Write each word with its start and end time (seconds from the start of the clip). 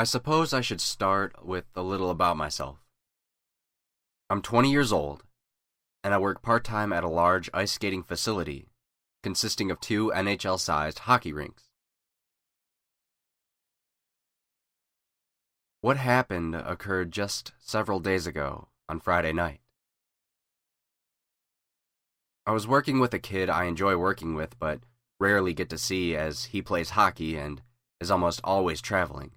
I 0.00 0.04
suppose 0.04 0.54
I 0.54 0.62
should 0.62 0.80
start 0.80 1.44
with 1.44 1.66
a 1.76 1.82
little 1.82 2.08
about 2.08 2.38
myself. 2.38 2.78
I'm 4.30 4.40
20 4.40 4.70
years 4.70 4.94
old, 4.94 5.24
and 6.02 6.14
I 6.14 6.18
work 6.18 6.40
part 6.40 6.64
time 6.64 6.90
at 6.90 7.04
a 7.04 7.08
large 7.08 7.50
ice 7.52 7.72
skating 7.72 8.02
facility 8.02 8.70
consisting 9.22 9.70
of 9.70 9.78
two 9.78 10.10
NHL 10.14 10.58
sized 10.58 11.00
hockey 11.00 11.34
rinks. 11.34 11.64
What 15.82 15.98
happened 15.98 16.54
occurred 16.54 17.12
just 17.12 17.52
several 17.60 18.00
days 18.00 18.26
ago 18.26 18.68
on 18.88 19.00
Friday 19.00 19.34
night. 19.34 19.60
I 22.46 22.52
was 22.52 22.66
working 22.66 23.00
with 23.00 23.12
a 23.12 23.18
kid 23.18 23.50
I 23.50 23.64
enjoy 23.64 23.96
working 23.98 24.34
with 24.34 24.58
but 24.58 24.80
rarely 25.18 25.52
get 25.52 25.68
to 25.68 25.76
see 25.76 26.16
as 26.16 26.44
he 26.44 26.62
plays 26.62 26.96
hockey 26.96 27.36
and 27.36 27.60
is 28.00 28.10
almost 28.10 28.40
always 28.42 28.80
traveling. 28.80 29.32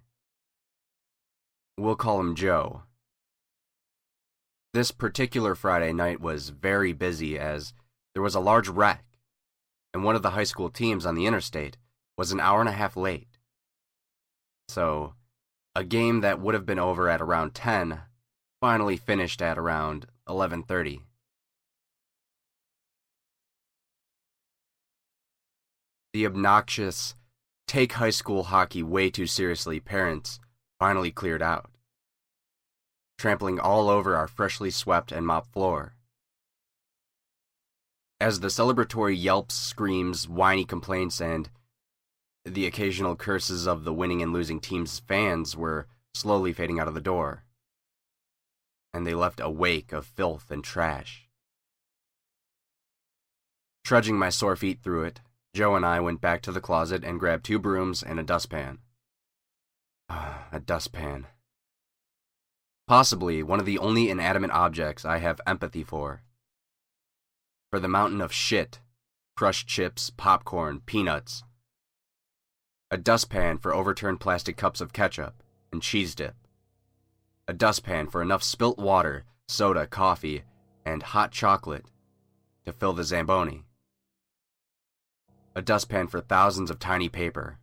We'll 1.78 1.96
call 1.96 2.20
him 2.20 2.36
Joe. 2.36 2.84
This 4.74 4.92
particular 4.92 5.56
Friday 5.56 5.92
night 5.92 6.20
was 6.20 6.50
very 6.50 6.94
busy 6.94 7.38
as 7.38 7.74
there 8.14 8.24
was 8.24 8.36
a 8.36 8.40
large 8.40 8.68
wreck, 8.70 9.04
and 9.94 10.04
one 10.04 10.16
of 10.16 10.22
the 10.22 10.32
high 10.32 10.44
school 10.44 10.70
teams 10.70 11.06
on 11.06 11.16
the 11.16 11.26
interstate 11.26 11.78
was 12.18 12.32
an 12.32 12.40
hour 12.40 12.60
and 12.60 12.70
a 12.70 12.74
half 12.74 12.96
late. 12.96 13.40
So, 14.68 15.16
a 15.76 15.84
game 15.84 16.22
that 16.22 16.40
would 16.40 16.54
have 16.54 16.66
been 16.66 16.80
over 16.80 17.10
at 17.10 17.22
around 17.22 17.56
10 17.56 18.02
finally 18.62 18.98
finished 18.98 19.42
at 19.42 19.58
around 19.58 20.06
11:30. 20.28 21.02
The 26.14 26.26
obnoxious 26.28 27.16
take 27.68 27.94
high 27.94 28.12
school 28.12 28.44
hockey 28.44 28.84
way 28.84 29.10
too 29.10 29.26
seriously 29.26 29.80
parents 29.80 30.40
finally 30.84 31.12
cleared 31.12 31.42
out, 31.42 31.70
trampling 33.18 33.58
all 33.58 33.88
over 33.90 34.18
our 34.18 34.28
freshly 34.28 34.70
swept 34.70 35.14
and 35.14 35.26
mopped 35.26 35.54
floor. 35.54 35.96
As 38.20 38.42
the 38.42 38.50
celebratory 38.50 39.16
yelps, 39.18 39.56
screams, 39.56 40.28
whiny 40.28 40.66
complaints, 40.66 41.22
and 41.22 41.50
the 42.44 42.66
occasional 42.66 43.16
curses 43.16 43.66
of 43.66 43.86
the 43.86 43.94
winning 43.94 44.22
and 44.22 44.34
losing 44.34 44.60
team's 44.60 45.00
fans 45.00 45.56
were 45.56 45.88
slowly 46.14 46.52
fading 46.52 46.82
out 46.82 46.90
of 46.90 46.96
the 46.96 47.00
door, 47.00 47.46
and 48.94 49.08
they 49.08 49.14
left 49.14 49.40
a 49.40 49.50
wake 49.50 49.94
of 49.94 50.06
filth 50.06 50.52
and 50.52 50.66
trash. 50.66 51.30
Trudging 53.86 54.20
my 54.20 54.28
sore 54.28 54.58
feet 54.58 54.82
through 54.84 55.04
it, 55.04 55.22
Joe 55.54 55.76
and 55.78 55.86
I 55.86 56.02
went 56.02 56.20
back 56.20 56.42
to 56.42 56.52
the 56.52 56.60
closet 56.60 57.06
and 57.06 57.22
grabbed 57.22 57.46
two 57.46 57.58
brooms 57.58 58.04
and 58.04 58.20
a 58.20 58.24
dustpan. 58.24 58.80
a 60.10 60.60
dustpan. 60.60 61.28
Possibly 62.88 63.42
one 63.44 63.60
of 63.60 63.66
the 63.66 63.78
only 63.78 64.10
inanimate 64.10 64.52
objects 64.52 65.06
I 65.06 65.18
have 65.18 65.42
empathy 65.48 65.84
for. 65.84 66.24
For 67.70 67.80
the 67.80 67.88
mountain 67.88 68.22
of 68.22 68.34
shit, 68.34 68.80
crushed 69.36 69.68
chips, 69.68 70.12
popcorn, 70.16 70.82
peanuts. 70.86 71.44
A 72.92 72.98
dustpan 72.98 73.58
for 73.58 73.74
overturned 73.74 74.20
plastic 74.20 74.58
cups 74.58 74.82
of 74.82 74.94
ketchup 74.94 75.42
and 75.72 75.82
cheese 75.82 76.14
dip. 76.14 76.36
A 77.48 77.54
dustpan 77.54 78.08
for 78.08 78.22
enough 78.22 78.44
spilt 78.44 78.78
water, 78.78 79.26
soda, 79.48 79.88
coffee, 79.88 80.44
and 80.86 81.02
hot 81.02 81.32
chocolate 81.32 81.86
to 82.66 82.72
fill 82.72 82.94
the 82.94 83.04
Zamboni 83.04 83.64
a 85.56 85.62
dustpan 85.62 86.08
for 86.08 86.20
thousands 86.20 86.72
of 86.72 86.80
tiny 86.80 87.10
paper, 87.10 87.60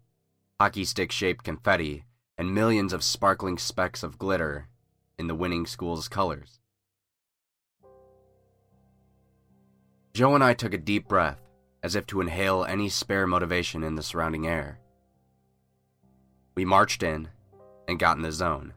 hockey 0.61 0.85
stick 0.85 1.11
shaped 1.11 1.45
confetti, 1.45 2.05
and 2.41 2.55
millions 2.55 2.95
of 2.95 3.05
sparkling 3.05 3.59
specks 3.59 4.03
of 4.03 4.17
glitter 4.17 4.67
in 5.19 5.27
the 5.27 5.35
winning 5.35 5.67
school's 5.67 6.09
colors. 6.09 6.59
Joe 10.15 10.35
and 10.35 10.43
I 10.43 10.55
took 10.55 10.73
a 10.73 10.79
deep 10.79 11.07
breath, 11.07 11.43
as 11.83 11.95
if 11.95 12.07
to 12.07 12.23
inhale 12.23 12.65
any 12.65 12.89
spare 12.89 13.27
motivation 13.27 13.85
in 13.85 13.95
the 13.95 14.03
surrounding 14.03 14.47
air. 14.47 14.79
We 16.55 16.65
marched 16.65 17.03
in 17.03 17.29
and 17.87 17.99
got 17.99 18.17
in 18.17 18.23
the 18.23 18.33
zone. 18.33 18.73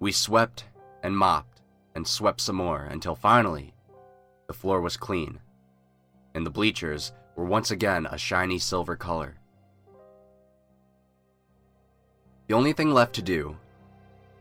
We 0.00 0.10
swept 0.10 0.64
and 1.04 1.16
mopped 1.16 1.62
and 1.94 2.04
swept 2.04 2.40
some 2.40 2.56
more 2.56 2.82
until 2.82 3.14
finally 3.14 3.74
the 4.48 4.54
floor 4.54 4.80
was 4.80 4.96
clean, 4.96 5.38
and 6.34 6.44
the 6.44 6.50
bleachers 6.50 7.12
were 7.36 7.44
once 7.44 7.70
again 7.70 8.06
a 8.10 8.18
shiny 8.18 8.58
silver 8.58 8.96
color. 8.96 9.39
The 12.50 12.56
only 12.56 12.72
thing 12.72 12.90
left 12.90 13.14
to 13.14 13.22
do 13.22 13.58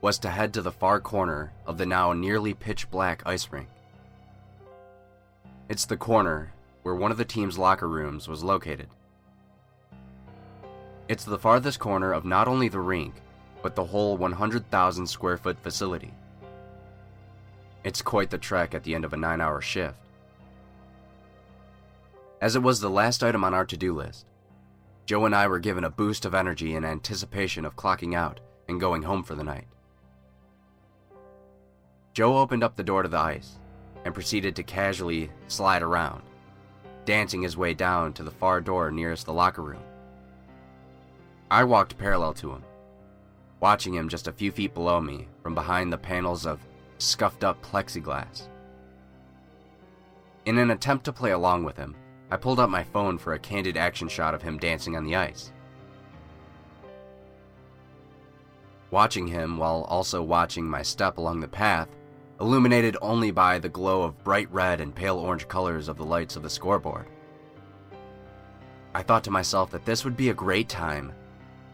was 0.02 0.18
to 0.18 0.31
head 0.31 0.52
to 0.56 0.64
the 0.64 0.72
far 0.72 1.00
corner 1.00 1.53
of 1.68 1.78
the 1.78 1.86
now 1.86 2.12
nearly 2.12 2.56
pitch 2.56 2.90
black 2.90 3.22
ice 3.24 3.47
rink. 3.52 3.68
It's 5.70 5.86
the 5.86 5.96
corner 5.96 6.52
where 6.81 6.96
one 6.96 7.12
of 7.12 7.20
the 7.20 7.24
team's 7.24 7.59
locker 7.59 7.88
rooms 7.88 8.28
was 8.28 8.44
located. 8.44 8.88
It's 11.08 11.24
the 11.24 11.38
farthest 11.38 11.78
corner 11.78 12.12
of 12.12 12.25
not 12.25 12.47
only 12.47 12.68
the 12.68 12.80
rink, 12.80 13.14
but 13.62 13.75
the 13.75 13.86
whole 13.86 14.18
100,000 14.18 15.06
square 15.06 15.38
foot 15.38 15.59
facility. 15.59 16.16
It's 17.84 18.02
quite 18.02 18.31
the 18.31 18.40
trek 18.40 18.74
at 18.74 18.81
the 18.81 18.96
end 18.96 19.06
of 19.06 19.14
a 19.14 19.18
nine 19.18 19.40
hour 19.40 19.62
shift 19.62 20.00
as 22.41 22.56
it 22.56 22.64
was 22.64 22.80
the 22.80 22.90
last 22.90 23.24
item 23.24 23.44
on 23.44 23.53
our 23.53 23.66
to 23.66 23.78
do 23.78 23.94
list. 23.94 24.26
Joe 25.09 25.25
and 25.25 25.34
I 25.34 25.47
were 25.47 25.58
given 25.58 25.86
a 25.86 25.90
boost 25.90 26.24
of 26.24 26.36
energy 26.36 26.75
in 26.75 26.86
anticipation 26.86 27.66
of 27.66 27.75
clocking 27.75 28.14
out 28.14 28.40
and 28.68 28.80
going 28.80 29.02
home 29.02 29.24
for 29.24 29.34
the 29.34 29.44
night. 29.44 29.66
Joe 32.14 32.38
opened 32.38 32.64
up 32.64 32.75
the 32.75 32.84
door 32.84 33.02
to 33.02 33.09
the 33.09 33.18
ice 33.18 33.58
and 34.06 34.14
proceeded 34.14 34.56
to 34.56 34.62
casually 34.62 35.31
slide 35.47 35.81
around, 35.81 36.22
dancing 37.06 37.42
his 37.42 37.58
way 37.58 37.74
down 37.74 38.14
to 38.14 38.22
the 38.22 38.30
far 38.30 38.62
door 38.62 38.92
nearest 38.92 39.25
the 39.25 39.34
locker 39.34 39.64
room. 39.64 39.81
I 41.50 41.64
walked 41.64 41.97
parallel 41.97 42.36
to 42.36 42.52
him, 42.52 42.64
watching 43.59 43.96
him 43.96 44.09
just 44.09 44.28
a 44.28 44.31
few 44.31 44.52
feet 44.52 44.76
below 44.76 45.02
me 45.02 45.28
from 45.41 45.56
behind 45.56 45.91
the 45.91 45.97
panels 45.97 46.46
of 46.46 46.59
scuffed 47.00 47.44
up 47.44 47.59
plexiglass. 47.64 48.47
In 50.46 50.59
an 50.59 50.70
attempt 50.70 51.06
to 51.06 51.12
play 51.12 51.31
along 51.31 51.64
with 51.64 51.78
him, 51.78 51.96
I 52.31 52.38
pulled 52.38 52.59
out 52.59 52.69
my 52.69 52.84
phone 52.84 53.17
for 53.17 53.34
a 53.34 53.40
candid 53.40 53.75
action 53.75 54.07
shot 54.07 54.34
of 54.34 54.41
him 54.41 54.57
dancing 54.57 54.95
on 54.95 55.03
the 55.03 55.16
ice. 55.16 55.51
Watching 58.91 59.28
him 59.28 59.57
while 59.57 59.84
also 59.84 60.22
watching 60.22 60.66
my 60.66 60.81
step 60.81 61.17
along 61.17 61.40
the 61.40 61.47
path, 61.47 61.90
illuminated 62.40 62.97
only 63.01 63.31
by 63.31 63.59
the 63.59 63.69
glow 63.69 64.03
of 64.03 64.23
bright 64.23 64.51
red 64.51 64.79
and 64.79 64.95
pale 64.95 65.17
orange 65.17 65.47
colors 65.47 65.88
of 65.88 65.97
the 65.97 66.06
lights 66.06 66.35
of 66.35 66.44
the 66.44 66.50
scoreboard. 66.50 67.07
I 68.94 69.03
thought 69.03 69.23
to 69.25 69.31
myself 69.31 69.72
that 69.72 69.85
this 69.85 70.03
would 70.03 70.17
be 70.17 70.29
a 70.29 70.34
great 70.34 70.69
time 70.69 71.13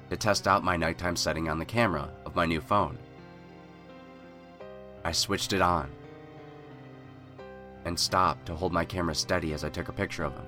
to 0.09 0.17
test 0.17 0.47
out 0.47 0.63
my 0.63 0.75
nighttime 0.77 1.15
setting 1.15 1.49
on 1.49 1.59
the 1.59 1.65
camera 1.65 2.09
of 2.25 2.35
my 2.35 2.45
new 2.45 2.61
phone. 2.61 2.97
I 5.03 5.11
switched 5.11 5.53
it 5.53 5.61
on 5.61 5.91
and 7.85 7.97
stopped 7.97 8.45
to 8.47 8.55
hold 8.55 8.73
my 8.73 8.83
camera 8.83 9.15
steady 9.15 9.53
as 9.53 9.63
I 9.63 9.69
took 9.69 9.87
a 9.87 9.93
picture 9.93 10.23
of 10.23 10.33
him. 10.33 10.45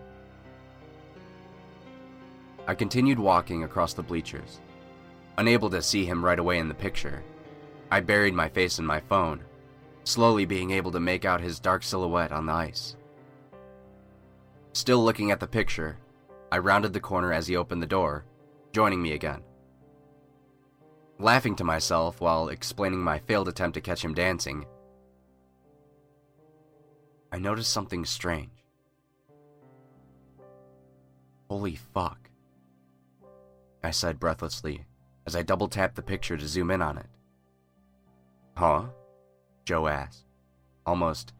I 2.67 2.75
continued 2.75 3.19
walking 3.19 3.63
across 3.63 3.93
the 3.93 4.03
bleachers. 4.03 4.59
Unable 5.37 5.69
to 5.69 5.81
see 5.81 6.05
him 6.05 6.25
right 6.25 6.39
away 6.39 6.57
in 6.57 6.67
the 6.67 6.73
picture, 6.73 7.23
I 7.89 8.01
buried 8.01 8.33
my 8.33 8.49
face 8.49 8.79
in 8.79 8.85
my 8.85 8.99
phone, 8.99 9.41
slowly 10.03 10.45
being 10.45 10.71
able 10.71 10.91
to 10.91 10.99
make 10.99 11.23
out 11.23 11.39
his 11.39 11.59
dark 11.59 11.83
silhouette 11.83 12.31
on 12.33 12.47
the 12.47 12.53
ice. 12.53 12.97
Still 14.73 15.03
looking 15.03 15.31
at 15.31 15.39
the 15.39 15.47
picture, 15.47 15.97
I 16.51 16.57
rounded 16.57 16.93
the 16.93 16.99
corner 16.99 17.31
as 17.31 17.47
he 17.47 17.55
opened 17.55 17.81
the 17.81 17.87
door, 17.87 18.25
joining 18.73 19.01
me 19.01 19.13
again. 19.13 19.41
Laughing 21.19 21.55
to 21.55 21.63
myself 21.63 22.19
while 22.19 22.49
explaining 22.49 22.99
my 22.99 23.19
failed 23.19 23.47
attempt 23.47 23.75
to 23.75 23.81
catch 23.81 24.03
him 24.03 24.13
dancing, 24.13 24.65
I 27.31 27.39
noticed 27.39 27.71
something 27.71 28.05
strange. 28.05 28.65
Holy 31.49 31.75
fuck. 31.75 32.29
I 33.83 33.91
said 33.91 34.19
breathlessly 34.19 34.85
as 35.25 35.35
I 35.35 35.43
double 35.43 35.67
tapped 35.67 35.95
the 35.95 36.01
picture 36.01 36.37
to 36.37 36.47
zoom 36.47 36.71
in 36.71 36.81
on 36.81 36.97
it. 36.97 37.07
Huh? 38.55 38.85
Joe 39.65 39.87
asked, 39.87 40.25
almost 40.85 41.33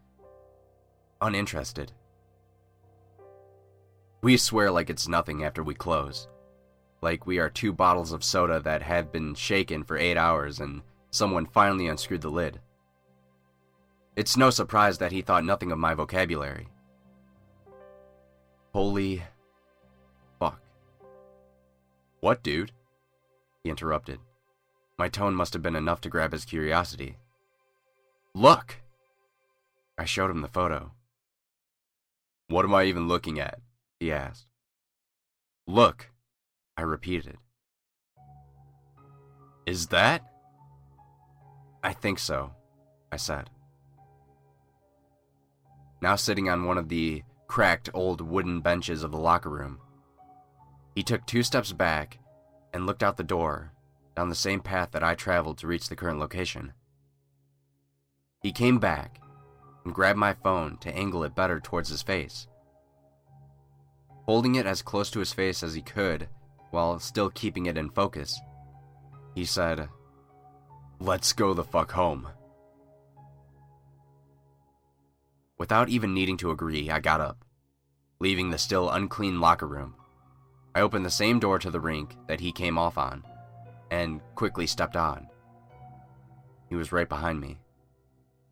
uninterested. 1.22 1.94
We 4.22 4.36
swear 4.38 4.72
like 4.72 4.90
it's 4.90 5.08
nothing 5.08 5.44
after 5.44 5.64
we 5.64 5.74
close. 5.74 6.28
Like 7.02 7.26
we 7.26 7.40
are 7.40 7.50
two 7.50 7.72
bottles 7.72 8.12
of 8.12 8.24
soda 8.24 8.60
that 8.62 8.82
have 8.82 9.12
been 9.12 9.36
shaken 9.36 9.84
for 9.84 9.98
eight 9.98 10.18
hours 10.18 10.60
and 10.60 10.82
someone 11.12 11.46
finally 11.46 11.88
unscrewed 11.88 12.22
the 12.22 12.30
lid. 12.30 12.60
It's 14.18 14.36
no 14.36 14.50
surprise 14.50 14.98
that 14.98 15.12
he 15.12 15.22
thought 15.22 15.46
nothing 15.46 15.72
of 15.72 15.78
my 15.78 15.94
vocabulary. 15.94 16.70
Holy 18.74 19.22
fuck. 20.40 20.60
What, 22.20 22.42
dude? 22.42 22.72
He 23.64 23.70
interrupted. 23.70 24.20
My 24.98 25.08
tone 25.08 25.36
must 25.36 25.54
have 25.54 25.62
been 25.62 25.76
enough 25.76 26.02
to 26.02 26.10
grab 26.10 26.32
his 26.32 26.46
curiosity. 26.46 27.18
Look! 28.34 28.78
I 30.00 30.06
showed 30.06 30.32
him 30.32 30.42
the 30.42 30.48
photo. 30.48 30.94
What 32.48 32.66
am 32.66 32.74
I 32.74 32.86
even 32.86 33.08
looking 33.08 33.40
at? 33.40 33.60
he 34.00 34.12
asked. 34.12 34.48
Look, 35.68 36.10
I 36.76 36.82
repeated. 36.82 37.38
Is 39.68 39.88
that? 39.88 40.24
I 41.84 41.94
think 41.94 42.18
so, 42.18 42.56
I 43.12 43.18
said. 43.18 43.52
Now 46.02 46.16
sitting 46.16 46.50
on 46.50 46.66
one 46.66 46.78
of 46.78 46.90
the 46.90 47.24
cracked 47.48 47.90
old 47.94 48.22
wooden 48.22 48.62
benches 48.62 49.04
of 49.04 49.12
the 49.12 49.18
locker 49.18 49.50
room, 49.50 49.80
he 50.96 51.04
took 51.04 51.26
two 51.26 51.44
steps 51.44 51.72
back 51.74 52.20
and 52.74 52.86
looked 52.86 53.04
out 53.04 53.18
the 53.18 53.24
door 53.24 53.72
down 54.16 54.30
the 54.30 54.36
same 54.36 54.60
path 54.60 54.90
that 54.92 55.04
I 55.04 55.14
traveled 55.14 55.60
to 55.60 55.68
reach 55.68 55.90
the 55.90 55.96
current 55.96 56.20
location. 56.20 56.74
He 58.42 58.52
came 58.52 58.80
back 58.80 59.22
and 59.86 59.94
grabbed 59.94 60.20
my 60.20 60.34
phone 60.34 60.78
to 60.80 60.96
angle 60.96 61.24
it 61.24 61.36
better 61.36 61.60
towards 61.60 61.90
his 61.90 62.02
face. 62.02 62.48
Holding 64.26 64.56
it 64.56 64.66
as 64.66 64.82
close 64.82 65.10
to 65.12 65.20
his 65.20 65.34
face 65.34 65.64
as 65.64 65.74
he 65.74 65.82
could 65.82 66.28
while 66.72 67.00
still 67.00 67.30
keeping 67.30 67.68
it 67.68 67.78
in 67.78 67.90
focus, 67.90 68.40
he 69.36 69.46
said, 69.46 69.88
Let's 71.00 71.32
go 71.32 71.54
the 71.54 71.64
fuck 71.64 71.92
home. 71.92 72.28
Without 75.58 75.90
even 75.90 76.14
needing 76.14 76.38
to 76.38 76.52
agree, 76.52 76.90
I 76.92 77.00
got 77.00 77.20
up, 77.20 77.44
leaving 78.20 78.50
the 78.50 78.58
still 78.58 78.90
unclean 78.90 79.40
locker 79.40 79.68
room. 79.68 79.96
I 80.76 80.82
opened 80.82 81.06
the 81.06 81.10
same 81.10 81.40
door 81.40 81.58
to 81.60 81.72
the 81.72 81.80
rink 81.80 82.16
that 82.28 82.40
he 82.40 82.52
came 82.52 82.78
off 82.78 82.98
on, 82.98 83.24
and 83.90 84.22
quickly 84.36 84.68
stepped 84.68 84.96
on. 84.96 85.28
He 86.70 86.76
was 86.76 86.92
right 86.92 87.10
behind 87.10 87.42
me, 87.42 87.58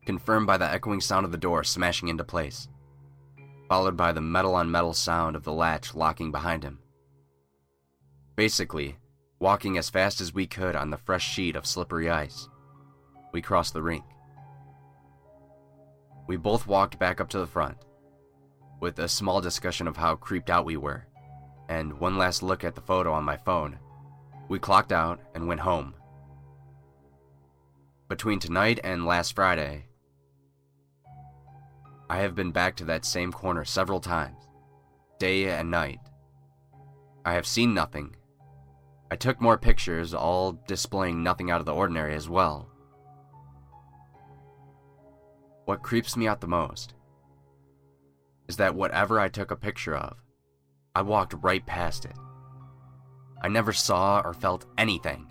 confirmed 0.04 0.46
by 0.48 0.56
the 0.56 0.68
echoing 0.68 1.00
sound 1.00 1.24
of 1.24 1.32
the 1.32 1.38
door 1.38 1.62
smashing 1.62 2.08
into 2.08 2.24
place, 2.24 2.68
followed 3.68 3.96
by 3.96 4.10
the 4.10 4.20
metal 4.20 4.54
on 4.54 4.70
metal 4.70 4.92
sound 4.92 5.36
of 5.36 5.44
the 5.44 5.52
latch 5.52 5.94
locking 5.94 6.32
behind 6.32 6.64
him. 6.64 6.80
Basically, 8.34 8.96
walking 9.38 9.78
as 9.78 9.90
fast 9.90 10.20
as 10.20 10.34
we 10.34 10.46
could 10.46 10.74
on 10.74 10.90
the 10.90 10.96
fresh 10.96 11.28
sheet 11.28 11.54
of 11.54 11.66
slippery 11.66 12.10
ice, 12.10 12.48
we 13.32 13.40
crossed 13.40 13.74
the 13.74 13.82
rink. 13.82 14.04
We 16.26 16.36
both 16.36 16.66
walked 16.66 16.98
back 16.98 17.20
up 17.20 17.28
to 17.30 17.38
the 17.38 17.46
front, 17.46 17.76
with 18.80 18.98
a 18.98 19.08
small 19.08 19.40
discussion 19.40 19.86
of 19.86 19.96
how 19.96 20.16
creeped 20.16 20.50
out 20.50 20.64
we 20.64 20.76
were, 20.76 21.06
and 21.68 22.00
one 22.00 22.18
last 22.18 22.42
look 22.42 22.64
at 22.64 22.74
the 22.74 22.80
photo 22.80 23.12
on 23.12 23.24
my 23.24 23.36
phone. 23.36 23.78
We 24.48 24.58
clocked 24.58 24.92
out 24.92 25.20
and 25.34 25.46
went 25.46 25.60
home. 25.60 25.94
Between 28.08 28.38
tonight 28.38 28.80
and 28.84 29.06
last 29.06 29.34
Friday, 29.34 29.86
I 32.08 32.18
have 32.18 32.34
been 32.36 32.52
back 32.52 32.76
to 32.76 32.84
that 32.84 33.04
same 33.04 33.32
corner 33.32 33.64
several 33.64 34.00
times, 34.00 34.48
day 35.18 35.48
and 35.48 35.70
night. 35.70 35.98
I 37.24 37.32
have 37.34 37.46
seen 37.46 37.74
nothing. 37.74 38.14
I 39.10 39.16
took 39.16 39.40
more 39.40 39.58
pictures, 39.58 40.14
all 40.14 40.60
displaying 40.68 41.22
nothing 41.22 41.50
out 41.50 41.60
of 41.60 41.66
the 41.66 41.74
ordinary 41.74 42.14
as 42.14 42.28
well. 42.28 42.68
What 45.66 45.82
creeps 45.82 46.16
me 46.16 46.28
out 46.28 46.40
the 46.40 46.46
most 46.46 46.94
is 48.48 48.56
that 48.56 48.76
whatever 48.76 49.18
I 49.18 49.28
took 49.28 49.50
a 49.50 49.56
picture 49.56 49.96
of, 49.96 50.16
I 50.94 51.02
walked 51.02 51.34
right 51.42 51.66
past 51.66 52.04
it. 52.04 52.14
I 53.42 53.48
never 53.48 53.72
saw 53.72 54.22
or 54.24 54.32
felt 54.32 54.64
anything. 54.78 55.26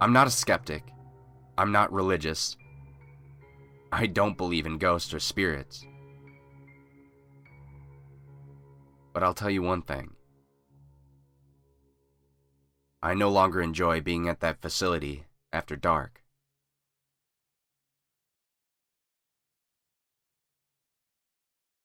I'm 0.00 0.12
not 0.12 0.28
a 0.28 0.30
skeptic. 0.30 0.84
I'm 1.58 1.72
not 1.72 1.92
religious. 1.92 2.56
I 3.90 4.06
don't 4.06 4.38
believe 4.38 4.64
in 4.64 4.78
ghosts 4.78 5.12
or 5.12 5.18
spirits. 5.18 5.84
But 9.12 9.24
I'll 9.24 9.34
tell 9.34 9.50
you 9.50 9.62
one 9.62 9.82
thing. 9.82 10.14
I 13.02 13.14
no 13.14 13.28
longer 13.28 13.60
enjoy 13.60 14.00
being 14.00 14.28
at 14.28 14.40
that 14.40 14.62
facility 14.62 15.26
after 15.52 15.74
dark. 15.74 16.23